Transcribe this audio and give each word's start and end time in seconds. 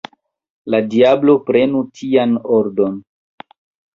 La 0.75 0.79
diablo 0.93 1.35
prenu 1.49 1.83
tian 1.99 2.33
ordon! 2.61 2.95